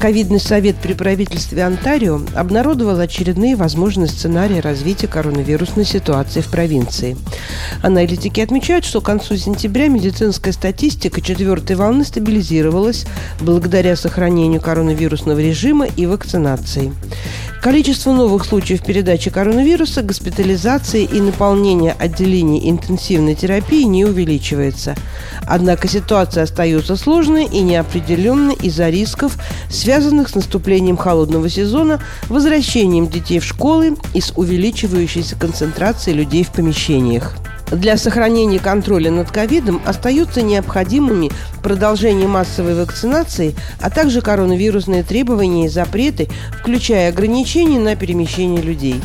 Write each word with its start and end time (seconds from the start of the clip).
Ковидный 0.00 0.40
совет 0.40 0.76
при 0.76 0.94
правительстве 0.94 1.62
Онтарио 1.62 2.22
обнародовал 2.34 2.98
очередные 3.00 3.54
возможные 3.54 4.08
сценарии 4.08 4.58
развития 4.58 5.08
коронавирусной 5.08 5.84
ситуации 5.84 6.40
в 6.40 6.46
провинции. 6.46 7.18
Аналитики 7.82 8.40
отмечают, 8.40 8.86
что 8.86 9.02
к 9.02 9.04
концу 9.04 9.36
сентября 9.36 9.88
медицинская 9.88 10.54
статистика 10.54 11.20
четвертой 11.20 11.76
волны 11.76 12.04
стабилизировалась 12.04 13.04
благодаря 13.42 13.94
сохранению 13.94 14.62
коронавирусного 14.62 15.38
режима 15.38 15.84
и 15.84 16.06
вакцинации. 16.06 16.92
Количество 17.60 18.12
новых 18.14 18.46
случаев 18.46 18.82
передачи 18.82 19.30
коронавируса, 19.30 20.00
госпитализации 20.00 21.04
и 21.04 21.20
наполнения 21.20 21.92
отделений 21.92 22.70
интенсивной 22.70 23.34
терапии 23.34 23.82
не 23.82 24.06
увеличивается. 24.06 24.94
Однако 25.46 25.86
ситуация 25.86 26.44
остается 26.44 26.96
сложной 26.96 27.44
и 27.44 27.60
неопределенной 27.60 28.54
из-за 28.54 28.88
рисков, 28.88 29.36
связанных 29.68 30.30
с 30.30 30.34
наступлением 30.34 30.96
холодного 30.96 31.50
сезона, 31.50 32.02
возвращением 32.28 33.08
детей 33.08 33.40
в 33.40 33.44
школы 33.44 33.94
и 34.14 34.22
с 34.22 34.32
увеличивающейся 34.34 35.36
концентрацией 35.36 36.16
людей 36.16 36.44
в 36.44 36.52
помещениях. 36.52 37.36
Для 37.70 37.96
сохранения 37.96 38.58
контроля 38.58 39.10
над 39.10 39.30
ковидом 39.30 39.80
остаются 39.86 40.42
необходимыми 40.42 41.30
продолжение 41.62 42.26
массовой 42.26 42.74
вакцинации, 42.74 43.54
а 43.80 43.90
также 43.90 44.22
коронавирусные 44.22 45.04
требования 45.04 45.66
и 45.66 45.68
запреты, 45.68 46.28
включая 46.60 47.10
ограничения 47.10 47.78
на 47.78 47.94
перемещение 47.94 48.60
людей. 48.60 49.00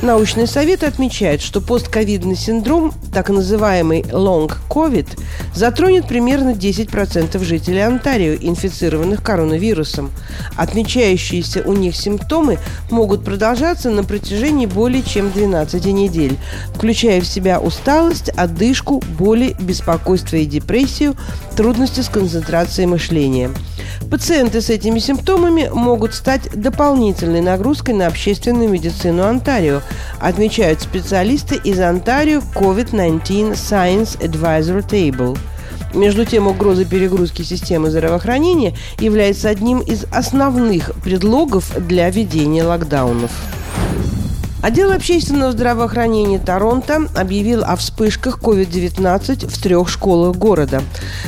Научный 0.00 0.46
совет 0.46 0.84
отмечает, 0.84 1.40
что 1.40 1.60
постковидный 1.60 2.36
синдром, 2.36 2.92
так 3.12 3.30
называемый 3.30 4.02
long 4.02 4.52
COVID, 4.70 5.08
затронет 5.54 6.06
примерно 6.06 6.50
10% 6.50 7.42
жителей 7.42 7.80
Онтарио, 7.80 8.34
инфицированных 8.40 9.24
коронавирусом. 9.24 10.12
Отмечающиеся 10.56 11.62
у 11.64 11.72
них 11.72 11.96
симптомы 11.96 12.58
могут 12.90 13.24
продолжаться 13.24 13.90
на 13.90 14.04
протяжении 14.04 14.66
более 14.66 15.02
чем 15.02 15.32
12 15.32 15.84
недель, 15.86 16.36
включая 16.74 17.20
в 17.20 17.26
себя 17.26 17.58
усталость, 17.58 18.07
одышку, 18.36 19.02
боли, 19.18 19.54
беспокойство 19.60 20.36
и 20.36 20.46
депрессию, 20.46 21.14
трудности 21.56 22.00
с 22.00 22.08
концентрацией 22.08 22.86
мышления. 22.86 23.50
Пациенты 24.10 24.62
с 24.62 24.70
этими 24.70 24.98
симптомами 25.00 25.68
могут 25.72 26.14
стать 26.14 26.50
дополнительной 26.54 27.42
нагрузкой 27.42 27.94
на 27.94 28.06
общественную 28.06 28.68
медицину 28.70 29.24
Онтарио, 29.24 29.82
отмечают 30.18 30.80
специалисты 30.80 31.56
из 31.62 31.78
Онтарио 31.78 32.40
COVID-19 32.54 33.52
Science 33.52 34.18
Advisor 34.20 34.82
Table. 34.88 35.38
Между 35.94 36.24
тем, 36.24 36.46
угроза 36.46 36.84
перегрузки 36.84 37.42
системы 37.42 37.90
здравоохранения 37.90 38.74
является 38.98 39.48
одним 39.48 39.80
из 39.80 40.04
основных 40.10 40.92
предлогов 41.02 41.72
для 41.86 42.10
введения 42.10 42.64
локдаунов. 42.64 43.30
Отдел 44.60 44.90
общественного 44.90 45.52
здравоохранения 45.52 46.40
Торонто 46.40 47.08
объявил 47.14 47.62
о 47.62 47.76
вспышках 47.76 48.40
COVID-19 48.40 49.46
в 49.46 49.62
трех 49.62 49.88
школах 49.88 50.36
города. 50.36 50.82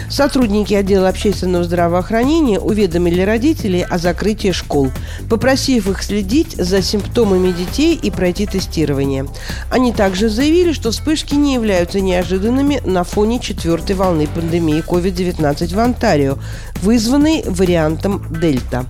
Сотрудники 0.09 0.75
отдела 0.75 1.09
общественного 1.09 1.63
здравоохранения 1.63 2.59
уведомили 2.59 3.23
родителей 3.23 3.87
о 3.89 3.99
закрытии 3.99 4.51
школ, 4.51 4.91
попросив 5.29 5.89
их 5.89 6.03
следить 6.03 6.57
за 6.57 6.83
симптомами 6.83 7.53
детей 7.53 7.95
и 7.95 8.11
пройти 8.11 8.47
тестирование. 8.47 9.29
Они 9.71 9.93
также 9.93 10.29
заявили, 10.29 10.73
что 10.73 10.91
вспышки 10.91 11.37
не 11.37 11.55
являются 11.55 12.01
неожиданными 12.01 12.83
на 12.85 13.05
фоне 13.05 13.39
четвертой 13.39 13.95
волны 13.95 14.27
пандемии 14.27 14.83
COVID-19 14.85 15.73
в 15.73 15.79
Онтарио, 15.79 16.37
вызванной 16.83 17.45
вариантом 17.47 18.27
Дельта. 18.41 18.87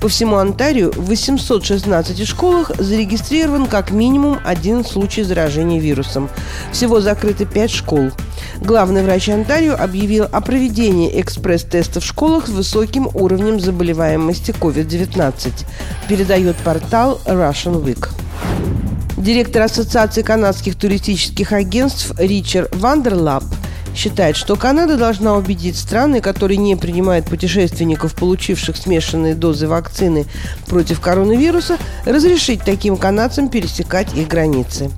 По 0.00 0.08
всему 0.08 0.36
Онтарио 0.36 0.90
в 0.90 1.06
816 1.06 2.26
школах 2.26 2.70
зарегистрирован 2.78 3.66
как 3.74 3.90
минимум 3.90 4.38
один 4.44 4.84
случай 4.84 5.24
заражения 5.24 5.80
вирусом. 5.80 6.30
Всего 6.70 7.00
закрыты 7.00 7.44
пять 7.44 7.72
школ. 7.72 8.12
Главный 8.60 9.02
врач 9.02 9.28
Онтарио 9.28 9.74
объявил 9.74 10.28
о 10.30 10.40
проведении 10.40 11.20
экспресс-тестов 11.20 12.04
в 12.04 12.06
школах 12.06 12.46
с 12.46 12.50
высоким 12.50 13.08
уровнем 13.14 13.58
заболеваемости 13.58 14.52
COVID-19, 14.52 15.66
передает 16.08 16.54
портал 16.58 17.20
Russian 17.26 17.82
Week. 17.82 18.10
Директор 19.16 19.62
Ассоциации 19.62 20.22
канадских 20.22 20.76
туристических 20.76 21.50
агентств 21.50 22.12
Ричард 22.16 22.76
Вандерлап– 22.76 23.42
считает, 23.94 24.36
что 24.36 24.56
Канада 24.56 24.96
должна 24.96 25.34
убедить 25.36 25.76
страны, 25.76 26.20
которые 26.20 26.58
не 26.58 26.76
принимают 26.76 27.26
путешественников, 27.26 28.14
получивших 28.14 28.76
смешанные 28.76 29.34
дозы 29.34 29.68
вакцины 29.68 30.26
против 30.66 31.00
коронавируса, 31.00 31.78
разрешить 32.04 32.62
таким 32.64 32.96
канадцам 32.96 33.48
пересекать 33.48 34.14
их 34.14 34.28
границы. 34.28 34.90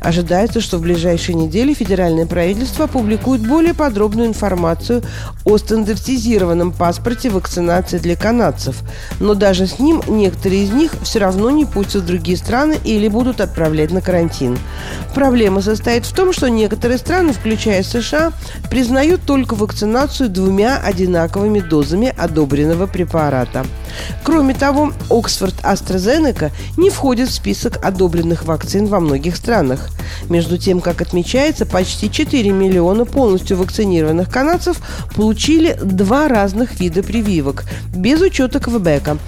Ожидается, 0.00 0.60
что 0.60 0.78
в 0.78 0.82
ближайшие 0.82 1.34
недели 1.34 1.74
федеральное 1.74 2.26
правительство 2.26 2.84
опубликует 2.84 3.46
более 3.46 3.74
подробную 3.74 4.28
информацию 4.28 5.02
о 5.44 5.58
стандартизированном 5.58 6.72
паспорте 6.72 7.30
вакцинации 7.30 7.98
для 7.98 8.16
канадцев, 8.16 8.76
но 9.20 9.34
даже 9.34 9.66
с 9.66 9.78
ним 9.78 10.02
некоторые 10.06 10.64
из 10.64 10.70
них 10.70 10.92
все 11.02 11.18
равно 11.18 11.50
не 11.50 11.64
пустят 11.64 12.02
в 12.02 12.06
другие 12.06 12.36
страны 12.36 12.78
или 12.84 13.08
будут 13.08 13.40
отправлять 13.40 13.90
на 13.90 14.00
карантин. 14.00 14.58
Проблема 15.14 15.60
состоит 15.60 16.06
в 16.06 16.14
том, 16.14 16.32
что 16.32 16.48
некоторые 16.48 16.98
страны, 16.98 17.32
включая 17.32 17.82
США, 17.82 18.32
признают 18.70 19.22
только 19.26 19.54
вакцинацию 19.54 20.28
двумя 20.28 20.78
одинаковыми 20.78 21.60
дозами 21.60 22.12
одобренного 22.16 22.86
препарата. 22.86 23.64
Кроме 24.22 24.54
того, 24.54 24.92
Оксфорд 25.10 25.54
AstraZeneca 25.62 26.50
не 26.76 26.90
входит 26.90 27.28
в 27.28 27.34
список 27.34 27.84
одобренных 27.84 28.44
вакцин 28.44 28.86
во 28.86 29.00
многих 29.00 29.36
странах. 29.36 29.90
Между 30.28 30.58
тем, 30.58 30.80
как 30.80 31.02
отмечается, 31.02 31.66
почти 31.66 32.10
4 32.10 32.50
миллиона 32.50 33.04
полностью 33.04 33.56
вакцинированных 33.56 34.30
канадцев 34.30 34.78
получили 35.14 35.78
два 35.82 36.28
разных 36.28 36.80
вида 36.80 37.02
прививок, 37.02 37.64
без 37.94 38.20
учета 38.20 38.60
Квебека, 38.60 39.18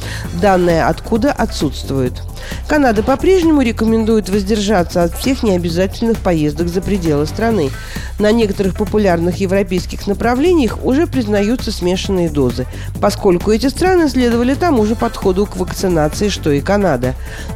данные 0.41 0.85
откуда 0.85 1.33
отсутствуют. 1.33 2.23
Канада 2.69 3.03
по-прежнему 3.03 3.63
рекомендует 3.63 4.29
воздержаться 4.29 5.05
от 5.05 5.17
всех 5.17 5.43
необязательных 5.43 6.19
поездок 6.19 6.69
за 6.69 6.81
пределы 6.81 7.27
страны. 7.27 7.71
На 8.19 8.33
некоторых 8.33 8.77
популярных 8.77 9.37
европейских 9.37 10.07
направлениях 10.07 10.83
уже 10.85 11.07
признаются 11.07 11.71
смешанные 11.71 12.29
дозы, 12.31 12.67
поскольку 13.01 13.51
эти 13.51 13.67
страны 13.67 14.09
следовали 14.09 14.55
тому 14.57 14.85
же 14.87 14.95
подходу 14.95 15.47
к 15.47 15.57
вакцинации, 15.57 16.29
что 16.29 16.51
и 16.51 16.61
Канада. 16.61 17.15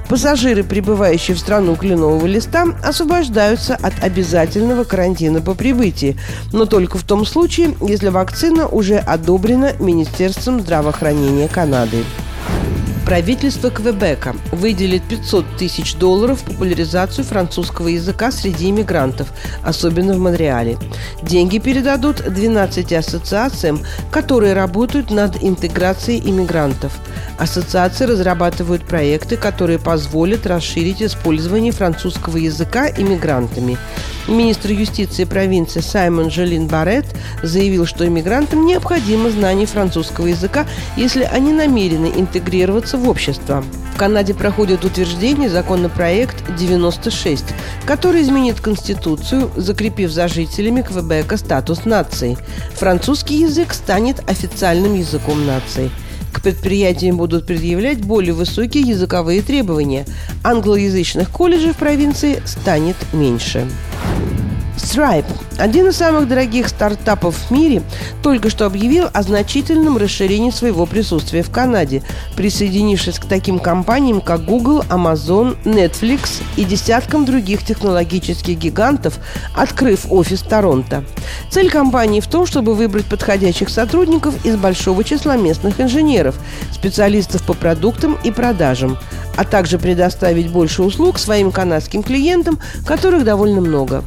Пассажиры, 0.08 0.64
прибывающие 0.64 1.36
в 1.36 1.40
страну 1.40 1.76
кленового 1.76 2.26
листа, 2.26 2.66
освобождаются 2.82 3.76
от 3.76 3.92
обязательного 4.02 4.84
карантина 4.84 5.40
по 5.40 5.54
прибытии, 5.54 6.16
но 6.52 6.66
только 6.66 6.98
в 6.98 7.04
том 7.04 7.24
случае, 7.26 7.74
если 7.80 8.08
вакцина 8.08 8.66
уже 8.66 8.96
одобрена 8.96 9.72
Министерством 9.78 10.60
здравоохранения 10.60 11.48
Канады. 11.48 12.04
Правительство 13.10 13.72
Квебека 13.72 14.36
выделит 14.52 15.02
500 15.02 15.56
тысяч 15.56 15.96
долларов 15.96 16.42
в 16.42 16.44
популяризацию 16.44 17.24
французского 17.24 17.88
языка 17.88 18.30
среди 18.30 18.70
иммигрантов, 18.70 19.32
особенно 19.64 20.12
в 20.12 20.18
Монреале. 20.18 20.78
Деньги 21.20 21.58
передадут 21.58 22.22
12 22.22 22.92
ассоциациям, 22.92 23.80
которые 24.12 24.52
работают 24.52 25.10
над 25.10 25.42
интеграцией 25.42 26.20
иммигрантов. 26.24 26.92
Ассоциации 27.36 28.04
разрабатывают 28.04 28.84
проекты, 28.84 29.36
которые 29.36 29.80
позволят 29.80 30.46
расширить 30.46 31.02
использование 31.02 31.72
французского 31.72 32.36
языка 32.36 32.88
иммигрантами. 32.88 33.76
Министр 34.28 34.72
юстиции 34.72 35.24
провинции 35.24 35.80
Саймон 35.80 36.30
Желин 36.30 36.66
Барретт 36.66 37.06
заявил, 37.42 37.86
что 37.86 38.06
иммигрантам 38.06 38.66
необходимо 38.66 39.30
знание 39.30 39.66
французского 39.66 40.26
языка, 40.26 40.66
если 40.96 41.24
они 41.24 41.52
намерены 41.52 42.12
интегрироваться 42.14 42.96
в 42.96 43.08
общество. 43.08 43.64
В 43.94 43.98
Канаде 43.98 44.32
проходит 44.34 44.84
утверждение 44.84 45.50
законопроект 45.50 46.36
96, 46.56 47.44
который 47.86 48.22
изменит 48.22 48.60
Конституцию, 48.60 49.50
закрепив 49.56 50.10
за 50.10 50.28
жителями 50.28 50.82
Квебека 50.82 51.36
статус 51.36 51.84
нации. 51.84 52.38
Французский 52.74 53.40
язык 53.40 53.74
станет 53.74 54.20
официальным 54.30 54.94
языком 54.94 55.44
нации. 55.46 55.90
К 56.32 56.40
предприятиям 56.40 57.16
будут 57.16 57.46
предъявлять 57.46 58.04
более 58.04 58.32
высокие 58.32 58.84
языковые 58.84 59.42
требования. 59.42 60.06
Англоязычных 60.44 61.28
колледжей 61.30 61.72
в 61.72 61.76
провинции 61.76 62.40
станет 62.46 62.96
меньше. 63.12 63.66
Stripe, 64.76 65.26
один 65.58 65.88
из 65.88 65.96
самых 65.96 66.28
дорогих 66.28 66.68
стартапов 66.68 67.36
в 67.36 67.50
мире, 67.50 67.82
только 68.22 68.50
что 68.50 68.66
объявил 68.66 69.06
о 69.12 69.22
значительном 69.22 69.96
расширении 69.98 70.50
своего 70.50 70.86
присутствия 70.86 71.42
в 71.42 71.50
Канаде, 71.50 72.02
присоединившись 72.36 73.18
к 73.18 73.26
таким 73.26 73.58
компаниям, 73.58 74.20
как 74.20 74.44
Google, 74.44 74.82
Amazon, 74.88 75.56
Netflix 75.64 76.42
и 76.56 76.64
десяткам 76.64 77.24
других 77.24 77.64
технологических 77.64 78.58
гигантов, 78.58 79.18
открыв 79.54 80.10
офис 80.10 80.42
Торонто. 80.42 81.04
Цель 81.50 81.70
компании 81.70 82.20
в 82.20 82.26
том, 82.26 82.46
чтобы 82.46 82.74
выбрать 82.74 83.06
подходящих 83.06 83.68
сотрудников 83.68 84.34
из 84.44 84.56
большого 84.56 85.04
числа 85.04 85.36
местных 85.36 85.80
инженеров, 85.80 86.36
специалистов 86.72 87.42
по 87.42 87.54
продуктам 87.54 88.18
и 88.24 88.30
продажам– 88.30 88.98
а 89.40 89.44
также 89.44 89.78
предоставить 89.78 90.50
больше 90.50 90.82
услуг 90.82 91.18
своим 91.18 91.50
канадским 91.50 92.02
клиентам, 92.02 92.58
которых 92.84 93.24
довольно 93.24 93.62
много. 93.62 94.04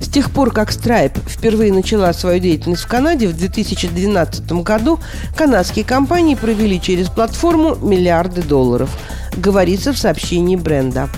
С 0.00 0.08
тех 0.08 0.30
пор, 0.30 0.52
как 0.52 0.70
Stripe 0.70 1.18
впервые 1.28 1.72
начала 1.72 2.12
свою 2.12 2.38
деятельность 2.38 2.82
в 2.82 2.88
Канаде 2.88 3.28
в 3.28 3.36
2012 3.36 4.52
году, 4.62 4.98
канадские 5.36 5.84
компании 5.84 6.34
провели 6.34 6.80
через 6.80 7.08
платформу 7.08 7.76
миллиарды 7.76 8.42
долларов, 8.42 8.90
говорится 9.36 9.92
в 9.92 9.98
сообщении 9.98 10.56
бренда, 10.56 11.08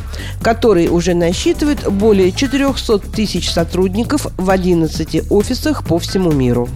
который 0.42 0.88
уже 0.88 1.14
насчитывает 1.14 1.90
более 1.90 2.32
400 2.32 2.98
тысяч 2.98 3.50
сотрудников 3.50 4.26
в 4.36 4.50
11 4.50 5.31
офисах 5.31 5.84
по 5.84 5.98
всему 5.98 6.32
миру. 6.32 6.69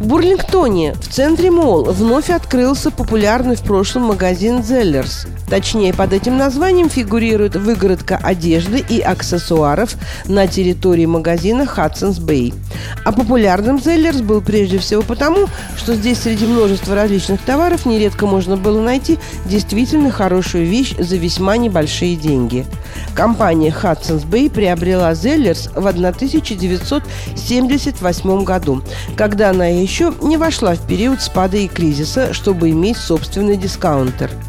В 0.00 0.06
Бурлингтоне, 0.06 0.94
в 0.94 1.08
центре 1.08 1.50
Мол, 1.50 1.84
вновь 1.84 2.28
открылся 2.28 2.90
популярный 2.90 3.56
в 3.56 3.62
прошлом 3.62 4.02
магазин 4.02 4.62
«Зеллерс», 4.62 5.26
Точнее, 5.54 5.94
под 5.94 6.12
этим 6.12 6.36
названием 6.36 6.90
фигурирует 6.90 7.54
выгородка 7.54 8.16
одежды 8.16 8.84
и 8.88 8.98
аксессуаров 8.98 9.94
на 10.24 10.48
территории 10.48 11.06
магазина 11.06 11.62
Hudson's 11.62 12.18
Bay. 12.18 12.52
А 13.04 13.12
популярным 13.12 13.80
Зеллерс 13.80 14.20
был 14.20 14.40
прежде 14.40 14.80
всего 14.80 15.02
потому, 15.02 15.46
что 15.76 15.94
здесь 15.94 16.18
среди 16.18 16.44
множества 16.44 16.96
различных 16.96 17.40
товаров 17.40 17.86
нередко 17.86 18.26
можно 18.26 18.56
было 18.56 18.82
найти 18.82 19.20
действительно 19.46 20.10
хорошую 20.10 20.66
вещь 20.66 20.96
за 20.98 21.18
весьма 21.18 21.56
небольшие 21.56 22.16
деньги. 22.16 22.66
Компания 23.14 23.70
Hudson's 23.70 24.28
Bay 24.28 24.50
приобрела 24.50 25.14
Зеллерс 25.14 25.70
в 25.72 25.86
1978 25.86 28.42
году, 28.42 28.82
когда 29.16 29.50
она 29.50 29.66
еще 29.66 30.12
не 30.20 30.36
вошла 30.36 30.74
в 30.74 30.84
период 30.84 31.22
спада 31.22 31.58
и 31.58 31.68
кризиса, 31.68 32.34
чтобы 32.34 32.70
иметь 32.70 32.96
собственный 32.96 33.56
дискаунтер– 33.56 34.32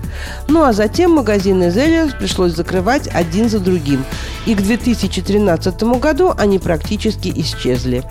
ну 0.48 0.64
а 0.64 0.74
затем 0.74 1.12
магазины 1.12 1.72
Зеллерс 1.72 2.14
пришлось 2.14 2.54
закрывать 2.54 3.08
один 3.14 3.50
за 3.50 3.60
другим, 3.60 4.04
и 4.46 4.56
к 4.56 4.62
2013 4.62 5.84
году 6.00 6.34
они 6.38 6.60
практически 6.60 7.34
исчезли. 7.36 8.04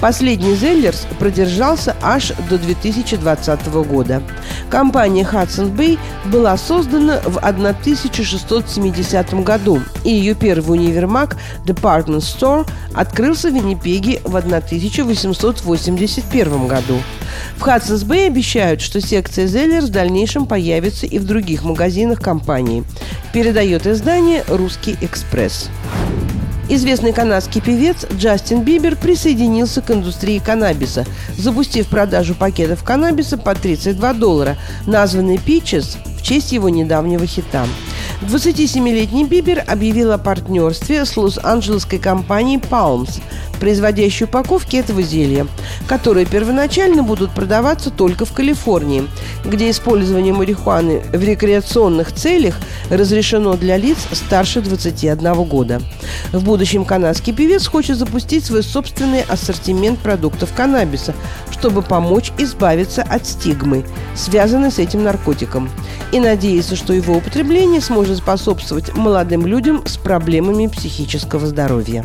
Последний 0.00 0.54
Зеллерс 0.54 1.06
продержался 1.18 1.96
аж 2.02 2.32
до 2.50 2.58
2020 2.58 3.66
года. 3.86 4.22
Компания 4.68 5.22
Hudson 5.22 5.74
Bay 5.74 5.98
была 6.26 6.58
создана 6.58 7.18
в 7.24 7.38
1670 7.38 9.32
году, 9.42 9.80
и 10.04 10.10
ее 10.10 10.34
первый 10.34 10.78
универмаг 10.78 11.38
Department 11.64 12.20
Store 12.20 12.68
открылся 12.94 13.48
в 13.50 13.54
Виннипеге 13.54 14.20
в 14.24 14.36
1881 14.36 16.66
году. 16.66 17.00
В 17.56 17.62
Hudson's 17.62 18.06
Bay 18.06 18.26
обещают, 18.26 18.82
что 18.82 19.00
секция 19.00 19.46
Зеллерс 19.46 19.86
в 19.86 19.90
дальнейшем 19.90 20.44
появится 20.46 21.06
и 21.06 21.18
в 21.18 21.24
других 21.24 21.64
магазинах 21.64 22.20
компании. 22.20 22.84
Передает 23.32 23.86
издание 23.86 24.44
«Русский 24.48 24.96
экспресс». 25.00 25.65
Известный 26.68 27.12
канадский 27.12 27.60
певец 27.60 28.06
Джастин 28.12 28.62
Бибер 28.62 28.96
присоединился 28.96 29.82
к 29.82 29.90
индустрии 29.92 30.40
каннабиса, 30.40 31.04
запустив 31.38 31.86
продажу 31.86 32.34
пакетов 32.34 32.82
каннабиса 32.82 33.38
по 33.38 33.54
32 33.54 34.12
доллара, 34.14 34.56
названный 34.84 35.36
«Peaches» 35.36 35.96
в 36.18 36.22
честь 36.22 36.50
его 36.50 36.68
недавнего 36.68 37.24
хита. 37.24 37.66
27-летний 38.22 39.24
Бибер 39.24 39.62
объявил 39.66 40.10
о 40.10 40.18
партнерстве 40.18 41.04
с 41.04 41.16
лос-анджелесской 41.16 42.00
компанией 42.00 42.58
Palms, 42.58 43.20
производящей 43.56 44.24
упаковки 44.26 44.76
этого 44.76 45.02
зелья, 45.02 45.46
которые 45.86 46.26
первоначально 46.26 47.02
будут 47.02 47.34
продаваться 47.34 47.90
только 47.90 48.24
в 48.24 48.32
Калифорнии, 48.32 49.08
где 49.44 49.70
использование 49.70 50.32
марихуаны 50.32 51.02
в 51.12 51.22
рекреационных 51.22 52.12
целях 52.12 52.56
разрешено 52.90 53.56
для 53.56 53.76
лиц 53.76 53.98
старше 54.12 54.60
21 54.60 55.34
года. 55.44 55.80
В 56.32 56.42
будущем 56.44 56.84
канадский 56.84 57.32
певец 57.32 57.66
хочет 57.66 57.98
запустить 57.98 58.44
свой 58.44 58.62
собственный 58.62 59.22
ассортимент 59.22 59.98
продуктов 59.98 60.52
каннабиса, 60.54 61.14
чтобы 61.50 61.82
помочь 61.82 62.32
избавиться 62.38 63.02
от 63.02 63.26
стигмы, 63.26 63.84
связанной 64.14 64.70
с 64.70 64.78
этим 64.78 65.02
наркотиком, 65.02 65.70
и 66.12 66.20
надеется, 66.20 66.76
что 66.76 66.92
его 66.92 67.16
употребление 67.16 67.80
сможет 67.80 68.18
способствовать 68.18 68.94
молодым 68.94 69.46
людям 69.46 69.86
с 69.86 69.96
проблемами 69.96 70.66
психического 70.66 71.46
здоровья. 71.46 72.04